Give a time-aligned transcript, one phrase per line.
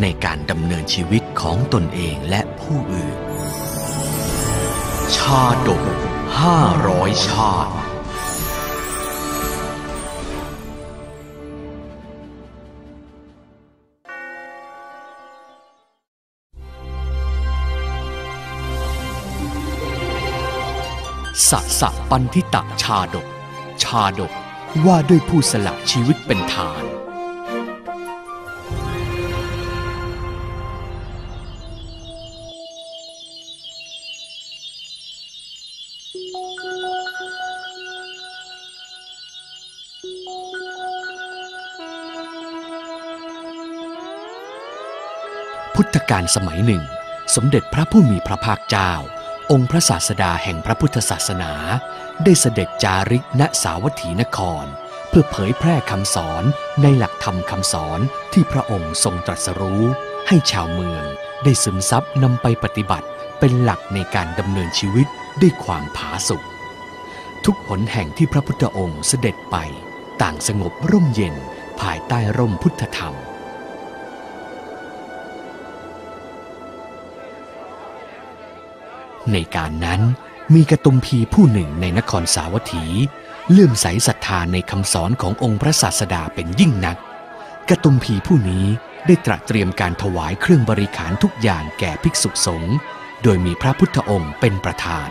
[0.00, 3.18] ในการดำเนินชีวิตของตนเองและผู้อื่น
[5.16, 5.82] ชาดก
[6.40, 7.74] ห้าร้อยชาติ
[21.50, 23.26] สะสะปันทิตะชาดก
[23.82, 24.32] ชาดก
[24.84, 26.82] ว่าด้วยผู้สละชีวิตเป็นทาน
[45.82, 46.82] พุทธกาลสมัยหนึ่ง
[47.34, 48.92] สมเด็จพระผู้มีพระภาคเจ้า
[49.52, 51.52] องค์พระศาสดาแห่งพระพุทธศาสนา
[52.24, 54.64] ได้เสด็จจาริกณสาวัตถีนคร
[55.08, 56.44] เพื่อเผยแพร่คำสอน
[56.82, 58.00] ในหลักธรรมคำสอน
[58.32, 59.84] ที่พระองค์ทรงตรัสรู้
[60.28, 61.04] ให้ชาวเมือง
[61.44, 63.08] ได้ซึมซับนำไปปฏิบัติ
[63.38, 65.06] เป็นหลักในการดำเนินชีวิต
[65.40, 66.42] ด้วยความผาสุก
[67.44, 69.56] ทุกหนแห่งที่พระพุทธองค์เสด็จไป
[70.22, 71.34] ต่างสงบร่มเย็น
[71.80, 73.16] ภายใต้ร่มพุทธธรรม
[79.32, 80.00] ในการนั้น
[80.54, 82.84] มีกระตุมพีผู้หนึ่งในนครสาวัตถี
[83.50, 86.96] เลื่อมใสศรัทธาในคำสอนขององค์พระศาสดาเป็นยิ่งนัก
[87.68, 88.66] กระตุมพีผู้นี้
[89.06, 92.76] ได้ตระเตรียมการถวายเครื่องบริขารทุกอย่างแก่ภิกษุสงฆ์
[93.22, 95.08] โดยมีพระพุทธองค์เป็นประธาน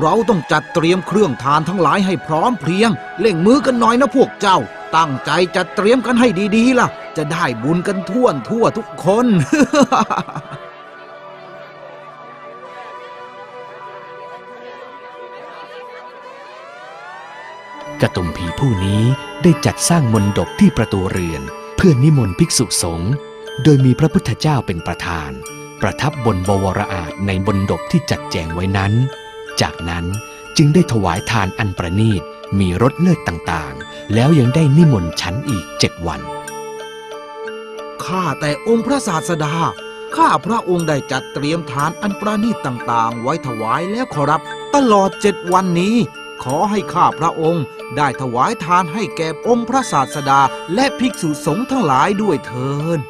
[0.00, 2.90] เราต้องจัดเตรียมเครื่องทานทั้งหลายให้พร้อมเพรียง
[3.20, 4.58] เล่งมือกันหน่อยนะพวกเจ้า
[4.96, 9.26] ตั้งใจจัดเตรียมกันให้ดีๆล่ะ จะได้บุญกันทั่วทั่วทุกคน
[18.02, 19.02] กระตุมพีผู้นี้
[19.42, 21.42] ได้จัดสร้างมนดบที่ประตูเรือน
[21.76, 23.12] เพื่อนิมนต์ภิกษุสงฆ์
[23.62, 25.30] โดยมีพระพุทธเจ้าเป็นประธาน
[25.80, 28.92] ประทับบนบวรอาจในมนดบที่จัดแจงไว้นั้น
[29.60, 30.04] จากนั้น
[30.56, 32.22] จึงได้ถวายทานอันประณีต
[32.58, 36.20] มีรสเลิศต่างๆ แล้วยังได้นิมนต์ฉันอีกเจ็ดวัน
[38.08, 39.54] ข้าแต่องค์พระศาสดา
[40.16, 44.40] ข้าพระองค์ได้จัดเตรียมทานอันประณีตต่างๆ ไว้ถวายแล้วขอรับ
[44.74, 45.96] ตลอดเจ็ดวันนี้
[46.42, 47.64] ขอให้ข้าพระองค์
[47.96, 50.40] ได้ถวายทานให้แก่องค์พระศาสดา
[50.74, 53.00] และภิกษุสงฆ์ทั้งหลายด้วยเถิด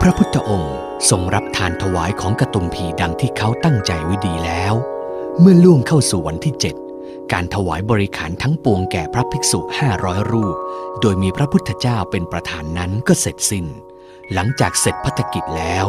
[0.00, 0.76] พระพุทธองค์
[1.10, 4.74] ทรงรับทานถวายของกระตุมพีดังที่เขาตั้งใจไว้ดีแล้ว
[5.40, 6.74] เมื่อล่วงเข้าสู่วันที่เจ็ด
[7.32, 10.56] การถวายบริขารทั้งปวงแก่พระภิกษุห้าร้อยรูป
[11.00, 13.66] โดยมีพระพุทธเจ้าเป็นประธานนั้นก็เสร็จสิ้น
[14.32, 15.86] หลังจากเสร็จพัฒกิจแล้ว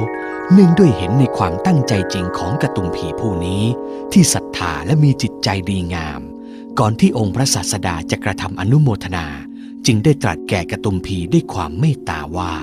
[0.52, 3.64] เนื่องด้วยเห็นในความตั้งใจจริงของกระตุมพีผู้นี้
[4.12, 6.22] ที่ศรัทธาและมีจิตใจดีงาม
[6.80, 9.28] ก่อนที่องค์พระศาสดาจะกระทำอนุโมทนา
[9.86, 12.54] จึงได้ตรัสแก่กระตุมพีด้วยความเมตตาว่า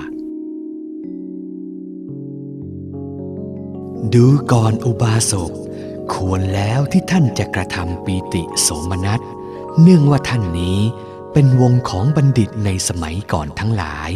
[4.13, 5.51] ดูก่อนอุบาสก
[6.15, 9.21] ควรแล้วที่ท่านจะกระทำปีติโสมนัส
[9.81, 10.79] เนื่องว่าท่านนี้
[11.33, 14.11] เป็นวงของบัณฑิตในสมัยก่อนทั้งหลาย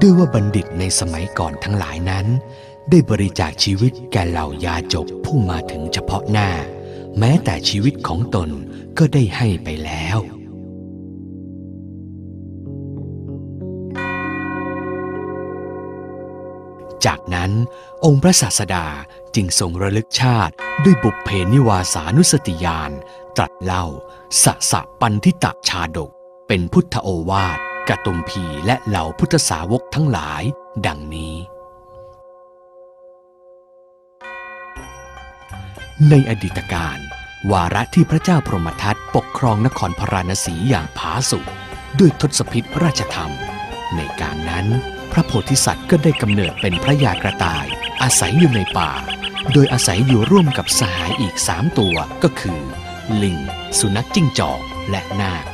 [0.00, 2.26] ด้วยว่าบัณฑิตในสมัยก่อนทั้งหลายนั้น
[2.90, 6.50] ได้บริจาคชีวิตแก่เหล่ายาจกผู้มาถึงเฉพาะหน้า
[7.18, 8.50] แม้แต่ชีวิตของตน
[8.98, 10.18] ก็ได้ให้ไปแล้ว
[17.06, 17.50] จากนั้น
[18.04, 18.86] องค์พระศาสดา
[19.34, 22.90] จึงทรงระลึกชาติด้วยบุพเพนิวาสานุสติญาณ
[23.36, 23.84] ตรัสเล่า
[24.44, 26.10] สะสะปันทิตะชาดก
[26.48, 27.58] เป็นพุทธโอวาท
[27.88, 30.42] กตุมพีและเหล่าพุทธสาวกทั้งหลาย
[30.86, 31.34] ดังนี้
[36.08, 36.98] ในอดีตการ
[37.52, 41.44] วาระที่พระเจ้าพรหมทัตปกครองนครพราณสีอย่างผาสุก
[41.98, 43.32] ด้วยทศพิธราชธรรม
[43.96, 44.66] ในการนั้น
[45.16, 47.66] ระโพธิสัตว์ก็ได้กำเนิดเป็นพระยากระต่าย
[48.02, 48.90] อาศัยอยู่ในป่า
[49.52, 52.60] โดยอาศัยอยู่ร่วมกับสหายอีกสามตัวก็คือ
[53.22, 53.38] ลิง
[53.78, 54.60] สุนัขจิ้งจอก
[54.90, 55.46] และนาค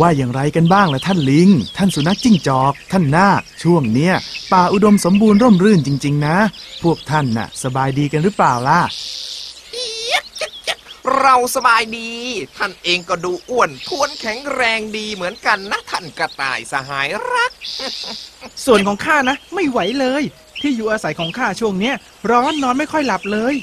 [0.00, 4.14] ว่าอย่างไรกันบ้างล่ะท่านลิง ท่านสุนัขจิ้งจอก ท่านนาคช่วงเนี้ย
[4.52, 6.36] ป่าอุดมสมบูรณ์ร่มรื่นจริง ๆ นะ
[6.82, 8.80] พวกท่านน่ะ สบายดีกันหรือเปล่าล่ะ
[11.20, 12.10] เราสบายดี
[12.56, 17.52] ท่านเองก็ดูอ้วนท้วนแข็งแรงดีเหมือนกันนะท่านกระต่ายสหายรัก
[18.64, 20.22] ส่วนของข้านะ ไม่ไหวเลย
[20.60, 21.94] ที่อยู่อาศัยของข้าช่วงเนี้ย
[22.30, 23.54] ร้อนนอนไม่ค่อยหลับเลย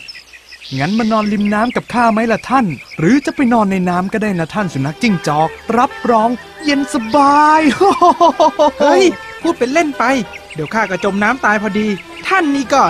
[0.79, 2.65] งั้นมานอนริมน้ำกับข้าไหมล่ะท่าน
[2.99, 6.29] หรือจะไปนอนในน้ำก็ได้นะท่านสุนัขจิ้งจอก รับรอง
[6.63, 7.61] เย็นสบาย
[8.81, 9.03] เฮ้ย
[9.41, 10.03] พูดเป็นเล่นไป
[10.55, 11.87] เดี๋ยวข้าก็จมน้ำตายพอดี
[12.27, 12.83] ท่านนี่ก็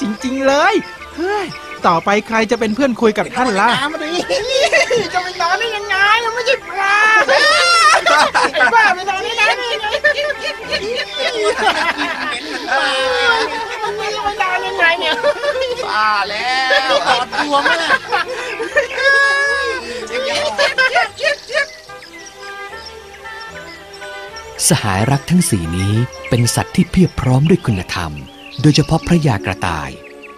[0.00, 0.74] จริง ๆ เลย
[1.16, 1.46] เฮ้ย
[1.88, 3.68] ต่อไปใครจะเป็นเพื่อนคุยกับท่านล่ะ
[5.14, 5.96] จะไปนอนได้ยังไง
[6.34, 6.98] ไม่ใช่ปลา
[8.74, 9.42] บ้าไปนอนได้ไง
[13.82, 15.12] มันไม่ไปนอนยังไงเนี่ย
[15.86, 17.74] บ้าแล้วถอดตัวมา
[24.68, 25.94] สหายรักทั้งสี่นี้
[26.28, 28.12] เป็นสัตว์ที่เพียบพร้อมด้วยคุณธรรม
[28.60, 29.90] โดยเฉพาะพระยากระต่าย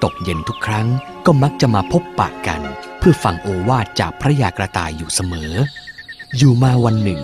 [0.02, 0.86] ตกเย็นทุกครั้ง
[1.26, 2.60] ก็มักจะมาพบปะกัน
[2.98, 5.52] เพื่อฟังโอวาทจากพระยากระต่ายอยู่เสมอ
[6.36, 7.20] อยู่มาวันหนึ่ง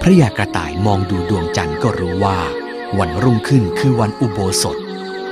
[0.00, 2.38] พระยากระต่ายมองดูดวงจันทร์ก็รู้ว่า
[2.98, 4.76] วันรุ่งขึ้นคือวันอุโบสถ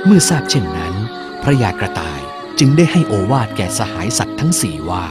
[0.05, 0.93] เมื่อทราบเช่นนั้น
[1.43, 2.19] พระยากระต่าย
[2.59, 5.05] จึงได้ให้โอวาทแก่สหายสัตว์ทั้งสี่ว่า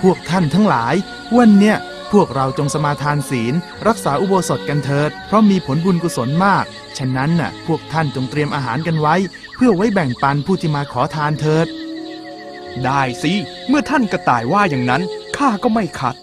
[0.00, 0.94] พวกท่านทั้งหลาย
[1.38, 1.76] วันเนี้ย
[2.12, 3.54] พวกเราจงสมาทานศีล
[3.86, 6.64] รักษาอุโบสถกันเถิด เพราะมีผลบุญกุศลมาก
[6.98, 9.14] ฉะนั้นน่ะ พวกท่านจงเตรียมอาหารกันไว้
[9.54, 11.66] เพื่อไว้แบ่งปันผู้ที่มาขอทานเถิด
[12.84, 13.32] ได้สิ
[13.68, 15.02] เมื่อท่านกระต่ายว่าอย่างนั้น
[15.36, 16.16] ข้าก็ไม่ขัด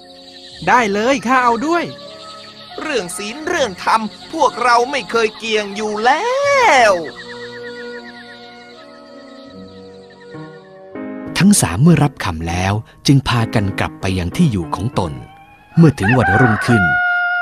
[0.68, 1.84] ได้เลยข้าเอาด้วย
[2.82, 4.02] เรื่องศีลเรื่องธรรม
[4.34, 6.24] พวกเราไม่เคยเกี่ยงอยู่แล้
[6.92, 6.94] ว
[11.38, 12.74] ทั้งสามเมื่อรับคำแล้ว
[13.08, 15.14] จึงพากันกลับไปยังที่อยู่ของตน
[15.78, 16.84] เมื่อถึงวันรุ่งขึ้น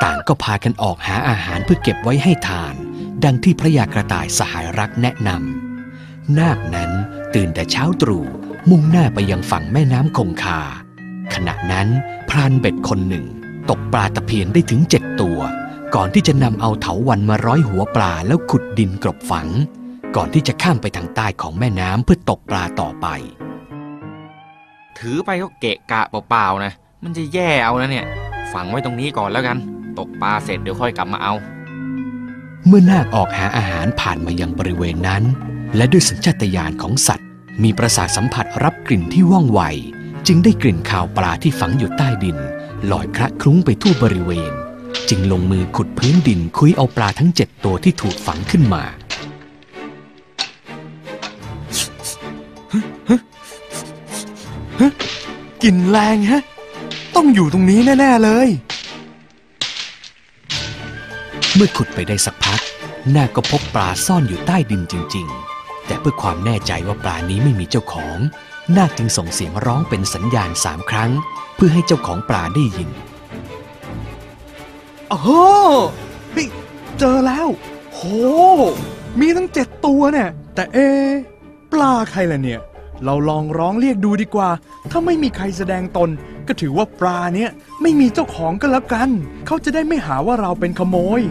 [0.03, 2.75] ต่างก็พากันออกหาอาหารเพื่อเก็บไว้ให้ทาน
[3.23, 6.91] ดังที่พระยากระต่ายสหายรักแนะนำนาคนั้น
[7.35, 8.25] ตื่นแต่เช้าตรู่
[8.69, 10.59] มุ่งหน้าไปยังฝั่งแม่น้ำคงคา
[11.33, 11.87] ขณะนั้น
[12.29, 13.25] พรานเบ็ดคนหนึ่ง
[13.69, 15.39] ตกปลาตะเพียนได้ถึงเจ็ดตัว
[15.95, 19.47] ก่อนที่จะนำเอาเถาวันมาร้อยหัวปลาแล้วขุดดินกลบฝัง
[20.15, 23.07] ก่อนที่จะข้ามไปทางใต้ของแม่น้ำเพื่อตกปลาต่อไป
[24.97, 26.73] ถือไปก็เกะกะเปล่าๆนะ
[27.03, 28.05] มันจะแย่เอานะเนี่ย
[28.53, 29.57] ฝังไว้ตรงนี้ก่อนแล้วกัน
[29.97, 31.33] ตกปลาเสร็จเดี๋ยวค่อยกลับมาเอา
[32.67, 35.23] เมื่อนาคออกหาอาหารผ่านมายังบริเวณนั้น
[35.75, 37.27] และด้วยสัญชาตญาณของสัตว์
[37.63, 39.61] มีประสาทสัมผัสรับกลิ่นที่ว่องไว
[40.27, 42.37] จึงได้กลิ่นข่าวปลาที่ฝังอยู่ใต้ดิน
[42.91, 44.53] ลอยคละคลุ้งไปทั่วบริเวณ
[45.09, 48.83] จึงลงมือขุดพื้นดินคุยเอาปลาทั้งเจ็ดตัวที่ถูกฝังขึ้นมา
[55.63, 56.41] กลิ่นแรงฮะ
[57.15, 58.49] ต้องอยู่ตรงนี้แน่ ๆ เลย
[61.55, 62.61] เมื่อขุดไปได้สักพัก
[63.15, 65.27] นาคก็พบปลาซ่อนอยู่ใต้ดินจริง
[65.57, 68.17] ๆ แต่เพื่อความแน่ใจว่าปลานี้ไม่มีเจ้าของ
[68.77, 71.11] นาคจึงส่งเสียงร้องเป็นสัญญาณสามครั้ง
[71.55, 72.89] เพื่อให้เจ้าของปลาได้ยิน
[75.09, 75.29] โอ้โห
[76.31, 76.47] เฮ้ย
[76.99, 77.47] เจอแล้ว
[77.93, 78.01] โห
[79.19, 81.11] มีตั้งเจ็ดตัวเนี่ย แต่เอะ
[81.71, 82.59] ปลาใครล่ะเนี่ย
[83.05, 84.49] เราลองร้องเรียกดูดีกว่า
[84.91, 86.09] ถ้าไม่มีใครแสดงตน
[86.47, 87.49] ก็ถือว่าปลาเนี่ย
[87.81, 89.09] ไม่มีเจ้าของก็แล้วกัน
[89.45, 91.21] เขาจะได้ไม่หาว่าเราเป็นขโมย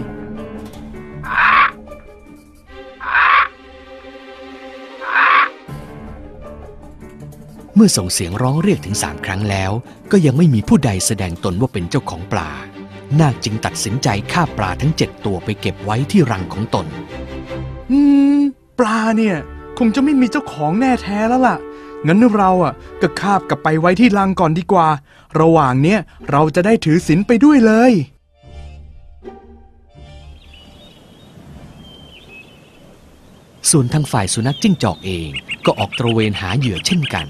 [7.75, 9.73] เมื่อส่งเสียงร้องเรียกถึงสามครั้งแล้ว
[10.13, 12.51] ก็ยังไม่มีผู้ใดแสดงตนว่าเป็นเจ้าของปลา
[13.21, 16.87] นาคจึงตัดสินใจฆ่าปลาทั้งเจ็ดตัวไปเก็บไว้ที่รังของตน
[17.91, 17.99] อื
[18.39, 18.41] ม
[18.79, 19.37] ปลาเนี่ย
[19.81, 21.57] คงจะไม่มีเจ้าของแน่แท้แล้วล่ะ
[22.07, 22.73] งั้นเราอะ
[23.03, 24.89] ก็คาบกลับไปไว้ที่รังก่อนดีกว่า
[25.41, 25.99] ระหว่างเนี้ย
[26.31, 27.93] เราจะได้ถือศีลไปด้วยเลย
[33.71, 35.31] ส่วนทางฝ่ายสุนัขจิ้งจอกเอง
[35.67, 37.27] ก็ออกตระเวนหาเหยื่อเช่นกัน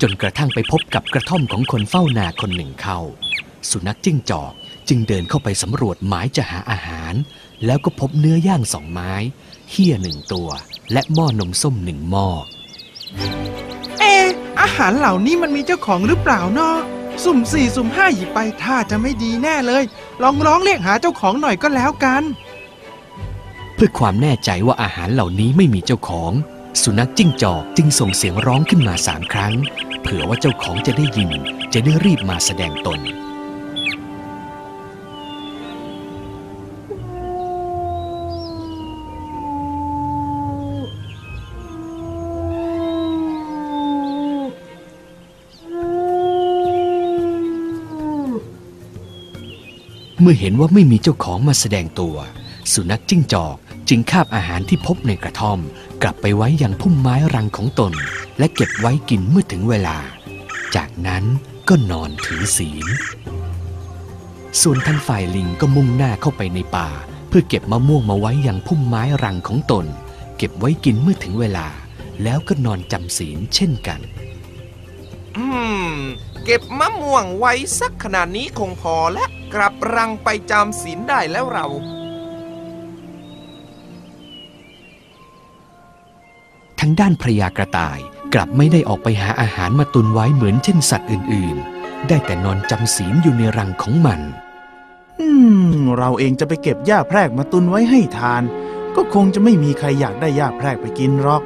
[0.00, 2.98] จนกระทั่งไปพบกับกระท่อมของคนเฝ้านาคนหนึ่งเข้า
[3.70, 4.52] สุนัขจิ้งจอก
[4.88, 7.14] จึงเดินเข้าไปสำรวจหมายจะหาอาหาร
[7.66, 9.12] แล้วก็พบเนื้อย่างสองไม้
[9.70, 10.48] เฮี้ยหนึ่งตัว
[10.92, 12.28] และหม้อนมส้มหนึ่งหม้อ
[14.00, 14.28] เอะ
[14.60, 16.76] อาหารเหล่านี้มันมีเจ้าของหรือเปล่าเนาะ
[17.24, 19.82] สุ่มสี่สุ่มห้าหยิบไปท่าจะไม่ดีแน่เลย
[20.22, 22.22] ลองร้องเรียกหาเจ้าของหน่อยก็แล้วกัน
[23.74, 26.32] เพื่อความแน่ใจว่าอาหารเหล่านี้ไม่มีเจ้าของ
[26.82, 29.54] สุนัขจิ้งจอกจึงส่งเสียงร้องขึ้นมาสามครั้ง
[30.02, 31.30] เผื่อว่าเจ้าของจะได้ยิน
[31.72, 33.00] จะได้รีบมาแสดงตน
[50.20, 52.16] เมื่อเห็นว่าไม่มีเจ้าของมาแสดงตัว
[52.72, 53.56] สุนัขจิ้งจอก
[53.88, 55.58] จึงคาบอาหารที่พบในกระท่อม
[56.02, 57.92] กลับไปไว้ยังพุ่มไม้รังของตน
[58.38, 59.96] และเก็บไว้กินเมื่อถึงเวลา
[60.76, 61.24] จากนั้น
[61.68, 62.86] ก็นอนถือศีล
[64.60, 66.88] ส่วนทางฝ่ายลิงก็มุ่งหน้าเข้าไปในป่า
[67.28, 69.86] เพื่อเก็บมะม่วงมาไว้ยังพุ่มไม้รังของตน
[70.36, 71.66] เก็บไว้กินเมื่อถึงเวลา
[72.22, 74.00] แล้วก็นอนจำศีลเช่นกัน
[75.36, 75.44] อื
[75.90, 75.94] ม
[76.44, 81.66] เก็บมะม่วงไว้สักขนาดนี้คงพอและ กลับรังไปจำศีลได้แล้วเรา
[86.80, 87.98] ทางด้านพระยากระต่าย
[88.34, 94.20] กลับไม่ได้ออกไปหาอาหารมาตุนไว้เหมือนเช่นสัตว์อื่นๆ ได้แต่นอนจำศีลอยู่ในรังของมัน
[95.20, 95.28] อื
[95.72, 98.42] ม เราเองจะไปเก็บหญ้าแพรกมาตุนไว้ให้ทาน
[98.96, 101.42] ก็คงจะไม่มีใครอยากได้หญ้าแพรกไปกินหรอก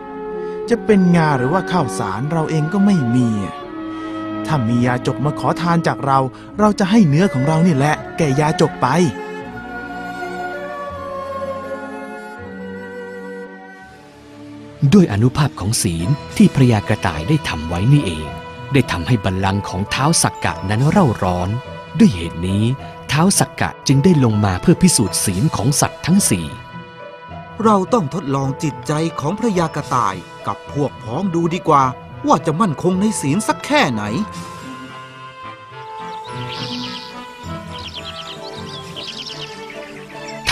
[0.70, 3.54] จะเป็นงาหรือว่าข้าวสารเราเองก็ไม่มีอะ
[4.46, 6.18] ถ้ามียาจกมาขอทานจากเรา
[6.58, 8.86] เราจะให้เนื้อของเรานี่แหละ แก่ยาจกไป
[14.92, 18.26] ด้วยอนุภาพของศีลที่พระยากระต่ายได้ทำไว้นี่เอง
[18.72, 21.48] ได้ทำให้บัลลังก์ของเท้าสักกะนั้นเร่าร้อน
[21.98, 22.64] ด้วยเหตุนี้
[23.08, 26.46] เท้าสักกะจึงได้ลงมาเพื่อพิสูจน์ศีลของสัตว์ทั้งสี่
[27.64, 30.14] เราต้องทดลองจิตใจของพระยากระต่าย
[30.46, 31.84] กับพวกพ้องดูดีกว่า
[32.26, 34.02] ว่าจะมั่นคงในศีลสักแค่ไหน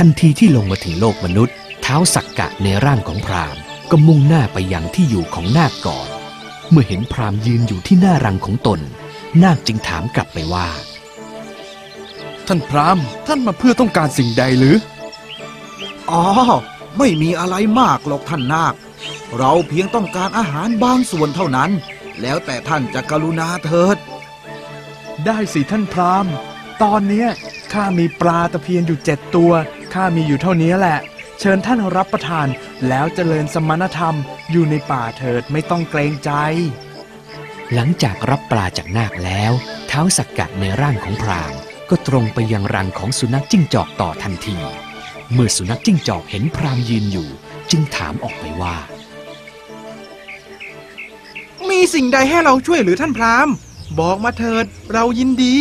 [0.04, 6.08] ทันทีที่ลงมาถึงโลกมนุษย์ เท้าสักกะในร่างของพราหมณ์ก็มุ่งหน้าไปยังที่อยู่ของนาคก่อน
[6.70, 8.80] เมื่อเห็นพราหมณ์ยืนอยู่ที่หน้ารังของตน
[9.42, 10.68] นาคจึงถามกลับไปว่า
[12.46, 14.76] ท่านพราหมณ์ท่านมาเพื่อต้องการสิ่งใดหรือ
[16.10, 16.24] อ๋อ
[16.98, 18.74] ไม่มีอะไรมากหรอกท่านนาค
[19.38, 21.70] เราเพียงต้องการอาหารบางส่วนเท่านั้น
[22.20, 23.96] แล้วแต่ท่านจะกรุณาเถิด
[25.26, 26.32] ได้สิท่านพราหมณ์
[26.82, 27.28] ตอนเนี้ย
[27.72, 29.52] ข้ามีปลาตะเพียนอยู่เจ็ดตัว
[29.92, 30.98] ข้ามีอยู่เท่านี้แหละ
[31.40, 32.48] เชิญท่านรับประทาน
[32.88, 34.16] แล้วเจริญสมณธรรม
[34.50, 36.30] อยู่ในป่าเถิดไม่ต้องเกรงใจ
[37.74, 39.52] หลังจากรับปลาจากนาคแล้ว
[39.88, 41.58] เท้าสักกะในร่างของพราหมณ์
[41.90, 44.58] ก็ตรงไปยังรังของสุนัขจิ้งจอกต่อทันที
[45.32, 47.28] เมื่อสุนัขจิ้งจอกเห็นพราหมณ์ยืนอยู่
[47.70, 48.76] จึงถามออกไปว่า
[51.70, 53.54] มีสิ่งใดให้เราช่วยหรือท่านพราหมณ์
[54.00, 55.56] บอกมาเถิดเรายินดี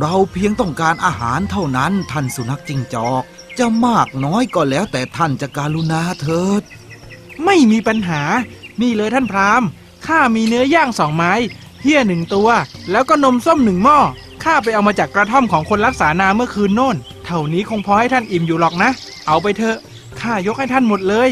[0.00, 3.22] เราเพียงต้องการอาหารเท่านั้นท่านสุนัขจิงจอก
[3.58, 6.62] จะมากน้อยก็แล้วแต่ท่านจะการุณาเถิด
[7.44, 8.22] ไม่มีปัญหา
[8.82, 9.68] นี่เลยท่านพราหมณ์
[10.06, 11.32] ข้ามีเนื้อย่างสองไม้
[11.82, 12.48] เฮี้ยหนึ่งตัว
[12.90, 13.98] แล้วก็นมส้มหนึ่งหม้อ
[14.44, 16.96] ข้าไปเอามาจากกระท่อมของคนรักษานาเมื่อคืนโน่น
[17.26, 18.90] เท่านี้คงพอให้ท่านอิ่มอยู่หรอกนะ
[19.26, 19.76] เอาไปเถอะ
[20.20, 21.28] ข้ายกให้ท่านหมดเลย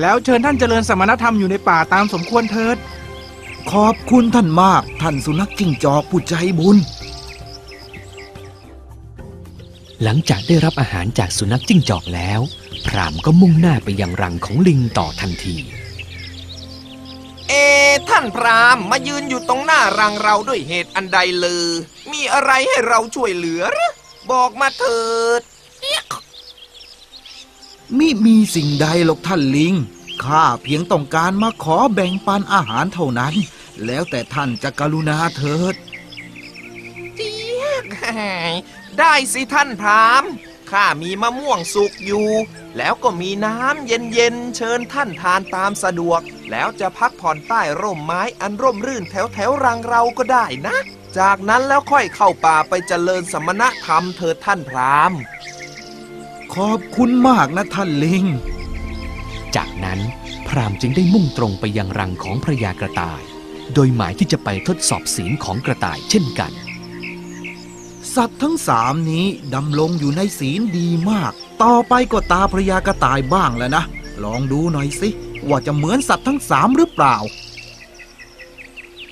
[0.00, 2.76] แล้วเชิญท่านเจริญสมณธรรมอยู่ในป่าตามสมควรเถิด
[3.72, 6.76] ขอบคุณท่านมากท่านสุนัขจิ้งจอกผู้ใจบุญ
[10.02, 12.40] หลังจากได้รับอาหารจากสุนัขจิ้งจอกแล้ว
[12.86, 15.56] พราหมณ์ก็มุ่งหน้าไปยังรังของลิงต่อทันที
[17.48, 17.52] เอ
[18.08, 21.66] ท่านพราหมณ์มายืนอยู่ตรงหน้ารังเราด้วยเหตุอันใดลือ
[22.12, 23.92] มีอะไรให้เราช่วยเหลือหรือ
[24.30, 25.02] บอกมาเถิ
[25.38, 25.40] ด
[27.98, 29.74] มิมีสิ่งใดหรอกท่านลิง
[30.24, 33.34] ข้าเพียงต้องการมาขอแบ่งปันอาหารเท่านั้น
[33.86, 35.74] แล้วแต่ท่านจะกรุณาเถิด
[38.98, 40.30] ได้สิท่านพราหมณ์
[40.70, 42.28] ข้ามีมะม่วงสุกอยู่
[42.76, 50.76] แล้วก็มีน้ำเย็นๆเชิญท่านทานตามสะดวก แล้วจะพักผ่อนใต้ร่มไม้อันร่มรื่นแถวแถวๆรังเราก็ได้นะ
[51.18, 55.18] จากนั้นแล้วค่อยเข้าป่าไปเจริญสมณธรรมเถิดท่านพราหมณ์
[56.54, 58.24] ขอบคุณมากนะท่านลิง
[59.56, 60.00] จากนั้น
[60.48, 63.22] พราหมณ์จึงได้มุ่งตรงไปยังรังของพระยากระต่าย
[63.74, 66.52] โดยหมายที่จะไปทดสอบศีลของกระต่ายเช่นกัน
[68.18, 71.32] สัตว์ทั้งสามนี้ดำรงอยู่ในศีลดีมาก
[71.62, 73.84] ต่อไปก็ตาพระยากระต่ายบ้างแล้วนะ
[74.24, 75.08] ลองดูหน่อยสิ
[75.48, 77.16] ว่าจะเหมือนสัตว์ทั้งสามหรือเปล่า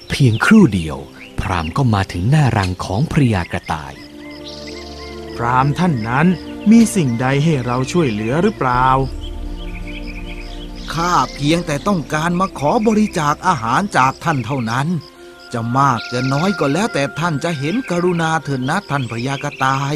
[0.08, 0.98] เพียงครู่เดียว
[1.40, 3.92] พราหมณ์ก็มาถึงหน้ารังของพระยากระต่าย
[5.36, 6.26] พราหมณ์ท่านนั้น
[6.70, 8.86] มีสิ่งใดให้เราช่วยเหลือหรือเปล่า
[10.92, 14.86] ข้าเพียงแต่ต้องการมาขอบริจาคอาหารจากท่านเท่านั้น
[15.56, 19.94] จะมากจะน้อยก็แล้วแต่ท่านจะเห็นกรุณาเถิดนะท่านพระยากระต่าย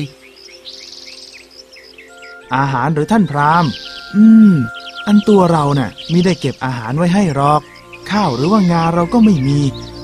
[2.57, 3.71] อาหารหรือท่านพราหมณ์
[4.14, 4.52] อืม
[5.07, 7.61] อันตัวเราน่ะมิได้เก็บอาหารไว้ให้หรอก
[8.11, 9.61] ข้าวหรือว่างาเราก็ไม่มี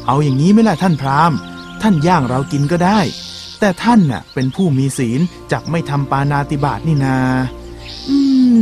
[0.07, 1.37] เอาอย่างนี้ไหมล่ะท่านพราหมณ์
[1.83, 2.99] ท่านย่างเรากินก็ได้
[3.61, 5.21] แต่ท่านน่ะ เป็นผู้มีศีล
[5.53, 7.17] จักไม่ทำปานาติบาตนี่นา
[7.66, 7.66] อืม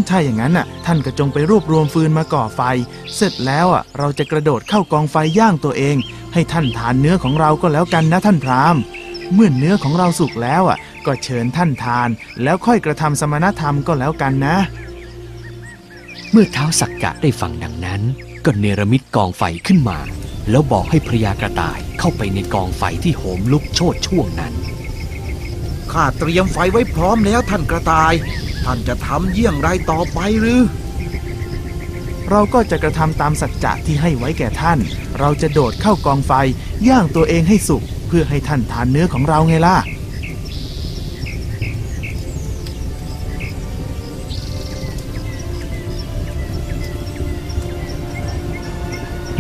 [0.09, 2.61] ถ้าอย่างนั้นน่ะ ท่านก็จงไปรวบรวมฟืนมาก่อไฟ
[3.15, 5.97] เสร็จแล้วอะ เราจะกระโดดเข้ากองไฟย่างตัวเอง
[6.35, 8.83] ให้ท่านทานเนื้อของเราก็แล้วกันนะท่านพราหมณ์
[9.35, 12.09] เมื่อเนื้อของเราสุกแล้วอะ ก็เชิญท่านทาน
[12.43, 14.57] แล้วค่อยกระทำสมณธรรมก็แล้วกันนะ
[16.31, 18.01] เมื่อเท้าสักกะได้ฟังดังนั้น
[18.45, 19.99] ก็เนรมิตกองไฟขึ้นมา
[20.51, 24.55] แล้วบอกให้พระยากระต่ายเข้าไปในกองไฟที่โหมลุกโชนช่วงนั้น
[25.93, 28.15] ข้าเตรียมไฟไว้พร้อมแล้วท่านกระต่าย
[28.65, 30.61] ท่านจะทำเยี่ยงไรต่อไปหรือ
[32.31, 34.79] เราก็จะกระทำตามสัจจะที่ให้ไว้แก่ท่าน
[35.21, 36.33] เราจะโดดเข้ากองไฟ
[36.89, 39.77] ย่างตัวเองให้สุก เพื่อให้ท่านทานเนื้อของเราไงล่ะ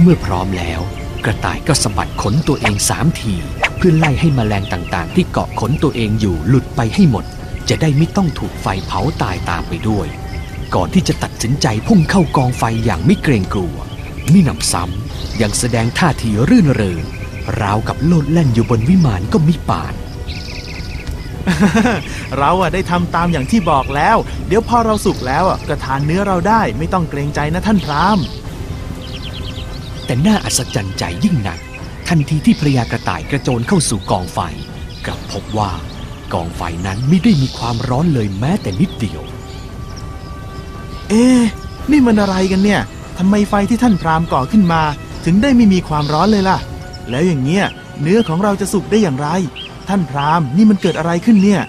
[0.00, 0.80] เมื่อพร้อมแล้ว
[1.24, 3.34] กระต่ายก็สะบัดขนตัวเองสามที
[3.76, 7.24] เพื่อไล่ให้มแมลงต่างๆ ที่เกาะขนตัวเองอยู่หลุดไปให้หมด
[7.68, 10.06] จะได้ไม่ต้องถูกไฟเผาตายตามไปด้วย
[10.74, 13.76] ก่อนที่จะตัดสินใจพุ่งเข้ากองไฟอย่างไม่เกรงกลัว
[14.32, 17.02] มิหนำซ้ำยังแสดงท่าทีรื่นเริง
[17.60, 19.94] ราวกับโลดแล่นอยู่บนวิมานก็มิปาน
[22.38, 24.16] เราอะได้ทำตามอย่างที่บอกแล้ว
[24.46, 28.24] เดี๋ยวพอเราสุกแล้วอะก็ทานเนื้อเราได้ไม่ต้องเกรงใจนะท่านพราหมณ์
[30.06, 31.58] แต่น่าอัศจรรย์ใจยิ่งนัก
[32.08, 34.38] ทันทีที่พระยากระต่ายกระโจนเข้าสู่กองไฟ
[35.06, 35.70] กลับพบว่า
[36.34, 39.22] กองไฟนั้นไม่ได้มีความร้อนเลยแม้แต่นิดเดียว
[41.08, 41.42] เอ๊ะ
[41.90, 42.80] นี่มันอะไรกันเนี่ย
[43.18, 44.82] ทำไมไฟที่ท่านพราหมณ์ก่อขึ้นมา
[45.24, 46.58] ถึงได้ไม่มีความร้อนเลยล่ะ
[47.10, 47.64] แล้วอย่างเงี้ย
[48.00, 49.28] เนื้อของเราจะสุกได้อย่างไร
[49.88, 51.62] ท่านพราหมณ์นี่มันเกิดอะไรขึ้นเนี่ย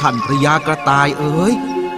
[0.00, 1.52] ท่านพระยากระต่ายเอ๋ย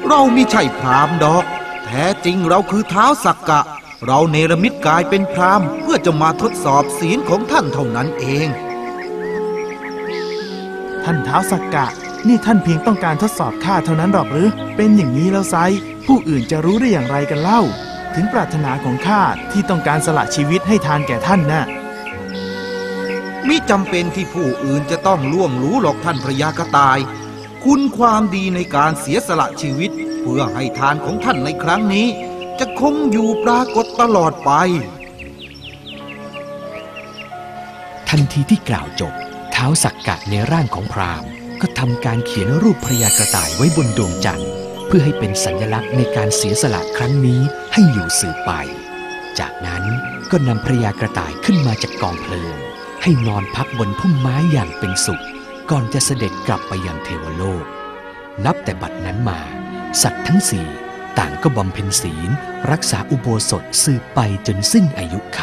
[0.06, 1.44] เรามิใช่พราหมณ์ดอก
[1.84, 3.60] แท้จริงเราคือเท้าสักกะ
[4.06, 8.48] เราเนรมิตกายเป็นพราหมณ์เพื่อจะมาทดสอบศีลของท่านเท่านั้นเอง
[11.04, 11.86] ท่านเท้าสักกะ
[12.28, 15.56] นี่ท่านเพียงต้องการทดสอบข้าเท่านั้นหรอกหรือ เป็นอย่างนี้แล้วไซ
[16.06, 17.60] ผู้อื่นจะรู้ได้อย่างไรกันเล่า
[18.14, 21.64] ถึงปรารถนาของข้าที่ต้องการสละชีวิตให้ทานแก่ท่านน่ะ
[23.48, 26.98] มิจำเป็นที่ผู้อื่นจะต้องล่วงรู้หรอกท่านพระยากระต่าย
[27.64, 32.23] คุณความดีในการเสียสละชีวิต เพื่อให้ทานของท่านในครั้งนี้จะค
[32.92, 34.50] งอยู่ปรากฏตลอดไป
[38.08, 39.12] ทันทีที่กล่าวจบ
[39.52, 41.28] เท้าสักกะในร่างของพราหมณ์
[41.60, 44.50] ก็ทำการเขียนรูปพระยากระต่ายไว้บนดวงจันทร์
[44.86, 47.40] เพื่อให้เป็นสัญลักษณ์ในการเสียสละครั้งนี้
[47.72, 48.52] ให้อยู่สืบไป
[49.38, 49.84] จากนั้น
[50.30, 52.56] ก็นำพระยากระต่ายขึ้นมาจากกองเพลิง
[53.02, 55.24] ให้นอนพักบนพุ่มไม้อย่างเป็นสุข
[55.70, 57.64] ก่อนจะเสด็จกลับไปยังเทวโลก
[58.44, 59.40] นับแต่บัดนั้นมา
[60.02, 60.66] สัตว์ทั้งสี่
[61.18, 62.30] ต่างก็บำเพ็ญศีล
[62.72, 65.40] รักษาอุโบสถสืบไปจนสิ้นอายุไข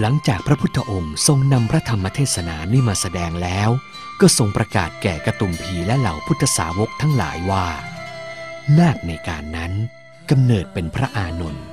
[0.00, 3.70] หลังจากพระพุทธองค์ทรงนำพระธรรมเทศนานี้มาแสดงแล้ว
[4.20, 7.66] ก็ทรงประกาศแก่กระตุมพีและเหล่าพุทธสาวกทั้งหลายว่า
[8.78, 9.74] นาคในการนั้น
[10.30, 11.64] กำเนิดเป็นพระอานนท์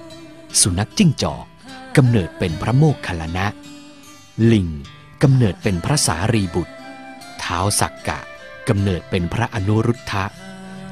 [0.61, 1.45] สุนัขจิ้งจอก
[1.97, 3.47] กำเนิดเป็นพระโมคคัลลนะ
[4.51, 4.67] ลิง
[5.23, 6.75] กำเนิดเป็นพระสารีบุตร
[7.39, 8.19] เท้าสักกะ
[8.69, 10.25] กำเนิดเป็นพระอนุรุทธะ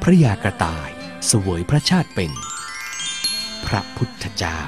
[0.01, 0.89] พระยากระต่าย
[1.29, 2.31] สวยพระชาติเป็น
[3.65, 4.59] พระพุทธเจ้า